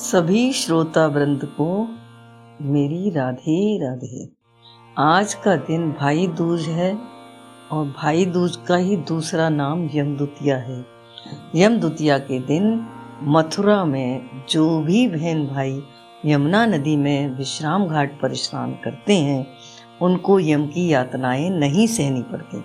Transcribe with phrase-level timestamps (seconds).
[0.00, 1.88] सभी श्रोता वृंद को
[2.62, 4.28] मेरी राधे राधे।
[4.98, 6.98] आज का दिन भाई दूज है
[7.72, 10.84] और भाई दूज का ही दूसरा नाम यमदुतिया है।
[11.56, 12.86] यमदुतिया के दिन
[13.22, 15.82] मथुरा में जो भी बहन भाई
[16.26, 19.46] यमुना नदी में विश्राम घाट पर स्नान करते हैं,
[20.02, 22.64] उनको यम की यातनाएँ नहीं सहनी पड़ती।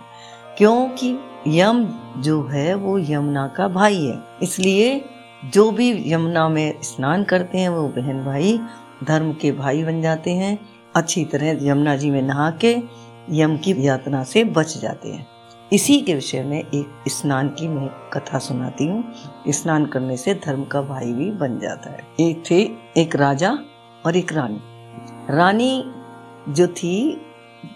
[0.57, 1.17] क्योंकि
[1.47, 1.85] यम
[2.17, 5.05] जो है वो यमुना का भाई है, इसलिए
[5.53, 8.59] जो भी यमुना में स्नान करते हैं, वो बहन भाई
[9.03, 10.59] धर्म के भाई बन जाते हैं।
[10.95, 12.77] अच्छी तरह यमुना जी में नहा के
[13.31, 15.27] यम की यातना से बच जाते हैं।
[15.73, 19.13] इसी के विषय में एक स्नान की मैं कथा सुनाती हूँ।
[19.49, 22.61] स्नान करने से धर्म का भाई भी बन जाता है। एक थे
[23.01, 23.59] एक राजा
[24.05, 24.59] और एक रानी।
[25.37, 25.83] रानी
[26.49, 27.21] जो थी,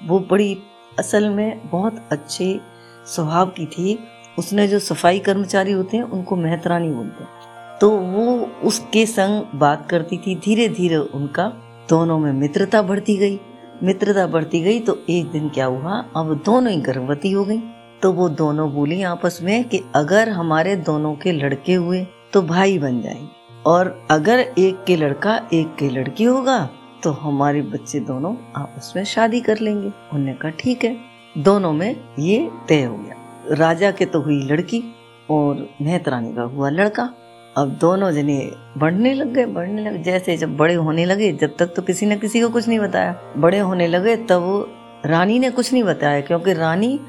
[0.05, 0.57] वो बड़ी
[0.99, 2.59] असल में बहुत अच्छे
[3.05, 3.99] स्वभाव की थी।
[4.39, 7.38] उसने जो सफ़ाई कर्मचारी होते हैं, उनको मेहतरानी बोलते हैं।
[7.81, 11.47] तो वो उसके संग बात करती थी धीरे धीरे उनका
[11.89, 13.39] दोनों में मित्रता बढ़ती गई।
[13.83, 17.59] मित्रता बढ़ती गई तो एक दिन क्या हुआ, अब दोनों ही गर्भवती हो गई।
[18.02, 22.77] तो वो दोनों बोली आपस में कि अगर हमारे दोनों के लड़के हुए तो भाई
[22.80, 23.27] बन जाएँगे
[23.66, 26.59] और अगर एक के लड़का एक के लड़की होगा
[27.03, 30.95] तो हमारे बच्चे दोनों आपस में शादी कर लेंगे। उन्होंने कहा, ठीक है।
[31.38, 34.83] दोनों में ये तय हो गया। राजा के तो हुई लड़की
[35.30, 37.09] और मेहतरानी का हुआ लड़का।
[37.58, 38.39] अब दोनों जने
[38.78, 42.17] बढ़ने लग गए, बढ़ने लगे जैसे जब बड़े होने लगे, जब तक तो किसी ने
[42.17, 46.53] किसी को कुछ नहीं बताया। बड़े होने लगे, तब रानी ने कुछ नहीं बताया, क्योंकि
[46.53, 47.00] रानी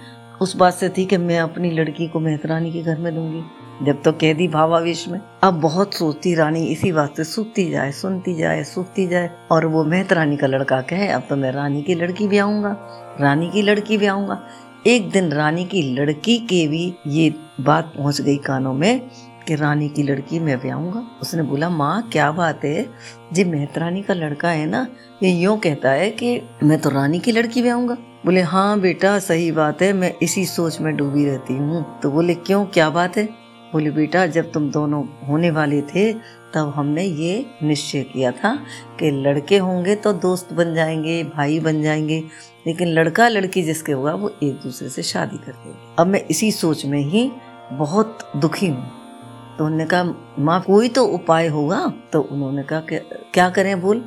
[0.41, 3.43] उस बात से थी कि मैं अपनी लड़की को मेहतरानी के घर में दूँगी,
[3.87, 7.93] जब तो कह दी भावावेश में। अब बहुत सोचती रानी, इसी बात से सूखती जाए,
[7.93, 11.95] सुनती जाए सूखती जाए। और वो मेहतरानी का लड़का कहे, अब तो मैं रानी की
[11.95, 12.77] लड़की भी आऊँगा,
[13.21, 14.43] रानी की लड़की भी आऊँगा।
[14.87, 19.01] एक दिन रानी की लड़की के भी ये बात पहुँच गई कानों में
[19.51, 22.91] कि रानी की लड़की मैं ब्याहूँगा उसने बोला, माँ, क्या बात है?
[23.33, 24.87] जी, मेहतरानी का लड़का है ना,
[25.23, 29.53] ये यूँ कहता है कि मैं तो रानी की लड़की ब्याहूँगा बोले हाँ बेटा, सही
[29.53, 33.25] बात है, मैं इसी सोच में डूबी रहती हूँ। तो बोले, क्यों, क्या बात है?
[33.73, 36.13] बोले, बेटा, जब तुम दोनों होने वाले थे,
[36.55, 38.55] तब हमने ये निश्चय किया था
[39.01, 42.25] कि लड़के होंगे तो दोस्त बन जाएँगे, भाई बन जाएँगे,
[42.67, 46.53] लेकिन लड़का लड़की जिसके होगा, वो एक दूसरे से शादी कर देंगे। अब मैं इसी
[46.53, 47.33] सोच में ही
[47.73, 49.00] बहुत दुखी हूँ।
[49.61, 50.05] तो उन्होंने कहा,
[50.39, 52.83] माँ, कोई तो उपाय होगा। तो उन्होंने कहा
[53.35, 53.99] क्या करें बोल?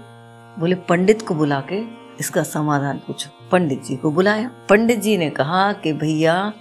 [0.59, 1.83] बोले, पंडित को बुला के
[2.19, 6.53] इसका समाधान पूछो। पंडित जी को बुलाया। पंडित जी ने कहा कि, भैया,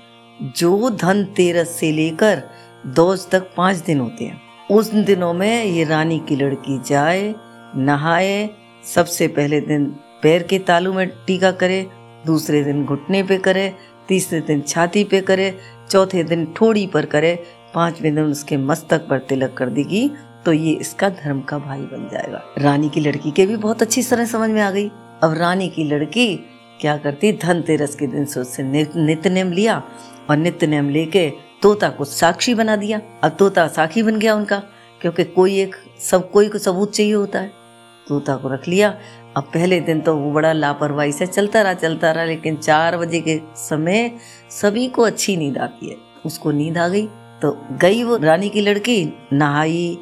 [0.43, 2.43] जो धन तेरस से लेकर
[2.87, 7.35] दोज तक पाँच दिन होते हैं, उस दिनों में ये रानी की लड़की जाए,
[7.77, 8.51] नहाए,
[8.95, 9.87] सबसे पहले दिन
[10.23, 11.91] पैर के तालू में टीका करे,
[12.27, 13.75] दूसरे दिन घुटने पे करे,
[14.09, 15.59] तीसरे दिन छाती पे करे,
[15.91, 17.43] चौथे दिन ठोड़ी पर करे
[17.75, 20.11] पाँचवें दिन उसके मस्तक पर तिलक कर देगी
[20.45, 24.03] तो ये इसका धर्म का भाई बन जाएगा। रानी की लड़की के भी बहुत अच्छी
[24.03, 24.89] तरह समझ में आ गई।
[25.23, 26.35] अब रानी की लड़की
[26.81, 27.33] क्या करती?
[27.33, 28.63] धनतेरस के दिन से उससे
[28.97, 29.83] नित्य नेम लिया
[30.31, 31.31] और नित्य नेम लेके
[31.63, 34.63] तोता को साक्षी बना दिया। अब तोता साक्षी बन गया उनका,
[35.01, 37.51] क्योंकि कोई एक, सब, कोई को सबूत चाहिए होता है।
[38.09, 38.95] तोता को रख लिया।
[39.37, 43.21] अब पहले दिन तो वो बड़ा लापरवाही से चलता रहा चलता रहा, लेकिन चार बजे
[43.21, 44.11] के समय
[44.51, 45.97] सभी को अच्छी नींद आती है।
[46.27, 47.09] उसको नींद आ गई।
[47.43, 49.99] तो गई वो रानी की लड़की, नहाई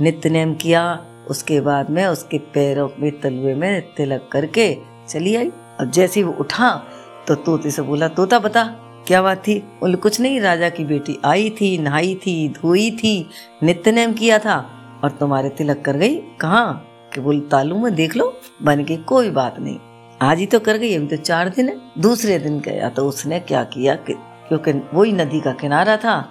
[0.00, 4.78] नित्य नेम किया, उसके बाद में उसके पैरों में, तलुए में तिलक करके
[5.08, 6.84] चली आई। अब जैसे वो उठा
[7.28, 8.64] तो तोते से बोला, तोता बता,
[9.06, 9.58] क्या बात थी?
[9.58, 13.28] बोले, कुछ नहीं, राजा की बेटी आई थी, नहाई थी, धोई थी
[13.62, 14.70] नित्य नेम किया था,
[15.04, 16.90] और तुम्हारे तिलक कर गई। कहाँ?
[17.14, 19.78] कि बोल, तालू में देख लो, बन के कोई बात नहीं।
[20.22, 23.40] आज ही तो कर गई, अभी तो चार दिन है। दूसरे दिन गया तो उसने
[23.40, 24.14] क्या किया कि,
[24.48, 26.30] क्योंकि वही नदी का किनारा था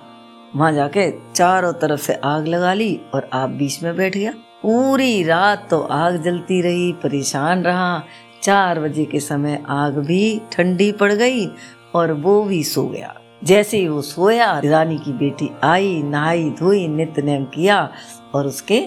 [0.56, 4.32] वहाँ जाके चारों तरफ़ से आग लगा ली और आप बीच में बैठ गया।
[4.64, 8.04] पूरी रात तो आग जलती रही, परेशान रहा।
[8.44, 11.48] चार बजे के समय आग भी ठंडी पड़ गई
[11.96, 16.88] और वो भी सो गया। जैसे ही वो सोया, रानी की बेटी आई, नहाई, धोई
[16.88, 17.90] नित्य नेम किया
[18.36, 18.84] और उसके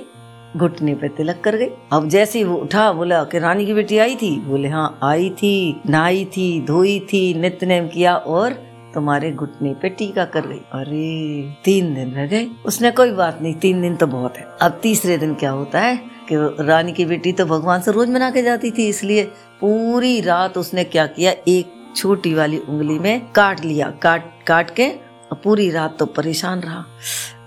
[0.57, 3.99] घुटने पे तिलक कर गई। अब जैसे ही वो उठा, बोला कि रानी की बेटी
[3.99, 4.41] आई थी?
[4.41, 9.89] बोले हाँ आई थी, नहाई थी, धोई थी नित्य नेम किया और तुम्हारे घुटने पे
[9.89, 14.07] टीका कर गई। अरे, तीन दिन रह गए। उसने कोई बात नहीं, तीन दिन तो
[14.07, 15.97] बहुत है। अब तीसरे दिन क्या होता है
[16.29, 19.25] कि रानी की बेटी तो भगवान से रोज मना के जाती थी, इसलिए
[19.61, 24.89] पूरी रात उसने क्या किया, एक छोटी वाली उंगली में काट लिया। काट काट के
[25.35, 26.85] पूरी रात तो परेशान रहा।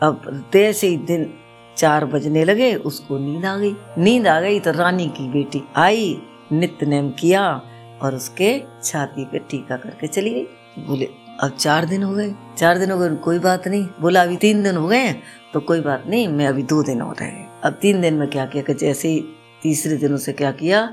[0.01, 1.29] अब जैसे ही दिन
[1.77, 6.17] चार बजने लगे, उसको नींद आ गई। नींद आ गई तो रानी की बेटी आई
[6.51, 7.61] नित्य नेम किया।
[8.01, 8.51] और उसके
[8.83, 11.05] छाती पे टीका करके चली गई। बोले,
[11.41, 14.63] अब चार दिन हो गए। चार दिन हो गए, कोई बात नहीं। बोला, अभी तीन
[14.63, 15.11] दिन हो गए
[15.53, 18.45] तो कोई बात नहीं, मैं अभी दो दिन हो रहे अब तीन दिन में क्या
[18.45, 19.23] किया कि जैसे ही
[19.63, 20.85] तीसरे दिन उसे क्या किया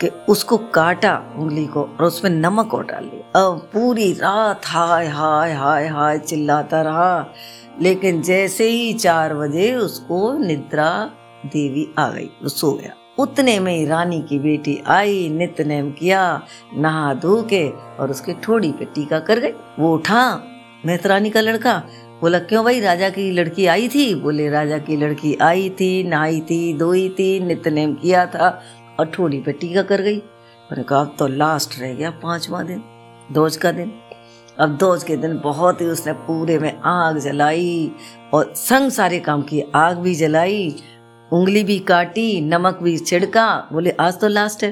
[0.00, 5.06] कि उसको काटा उंगली को और उसमें नमक और डाल लिया अब पूरी रात हाय
[5.08, 7.34] हाय हाय हाय चिल्लाता रहा,
[7.82, 10.90] लेकिन जैसे ही चार बजे उसको निद्रा
[11.46, 15.90] देवी आ गई, वो सो गया। उतने में ही रानी की बेटी आई नित्य नेम
[15.90, 16.42] किया,
[16.76, 20.42] नहा धो के और उसके ठोड़ी पे टीका कर गई। वो उठा,
[20.86, 21.76] मेहतरानी का लड़का,
[22.20, 24.14] बोला, क्यों भाई, राजा की लड़की आई थी?
[24.14, 28.48] बोले, राजा की लड़की आई थी, नहाई थी, धोई थी नित्य नेम किया था
[29.00, 32.82] और ठोड़ी पे टीका कर गई। मैंने कहा, अब तो लास्ट रह गया पांचवा दिन,
[33.32, 33.92] दोज का दिन।
[34.60, 37.90] अब दोज के दिन बहुत ही उसने पूरे में आग जलाई
[38.34, 40.74] और संग सारे काम की आग भी जलाई
[41.34, 44.70] उंगली भी काटी, नमक भी छिड़का, बोले, आज तो लास्ट है।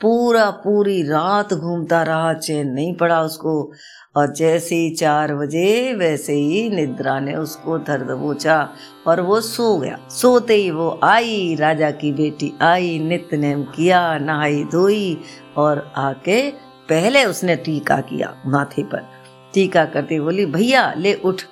[0.00, 3.72] पूरा पूरी रात घूमता रहा, चैन नहीं पड़ा उसको।
[4.16, 8.68] और जैसे ही चार बजे, वैसे ही निद्रा ने उसको धर दबोचा
[9.06, 14.18] और वो सो गया। सोते ही वो आई, राजा की बेटी आई नित्य नेम किया,
[14.18, 15.20] नहाई धोई
[15.56, 16.50] और आके
[16.88, 19.06] पहले उसने टीका किया माथे पर।
[19.54, 21.42] टीका करते बोली, भैया, ले उठ।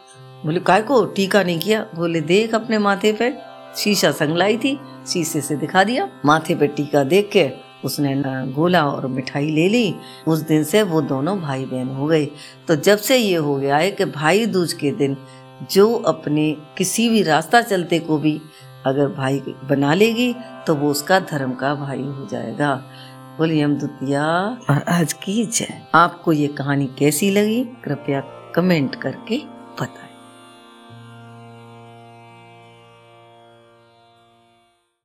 [0.45, 1.87] बोले, काय को टीका नहीं किया?
[1.95, 6.67] बोले, देख अपने माथे पे। शीशा संग लाई थी, शीशे से दिखा दिया। माथे पे
[6.67, 7.51] टीका देख के
[7.85, 8.15] उसने
[8.53, 9.95] गोला और मिठाई ले ली।
[10.29, 12.25] उस दिन से वो दोनों भाई बहन हो गए।
[12.69, 15.17] तो जब से ये हो गया है कि भाई दूज के दिन
[15.71, 18.41] जो अपने किसी भी रास्ता चलते को भी
[18.87, 20.35] अगर भाई बना लेगी
[20.67, 22.75] तो वो उसका धर्म का भाई हो जाएगा।
[23.39, 24.25] बोलिए हम दुतिया
[24.71, 27.63] और आज की जय आपको ये कहानी कैसी लगी?
[27.85, 28.21] कृपया
[28.55, 29.39] कमेंट करके
[29.81, 30.06] बताएँ।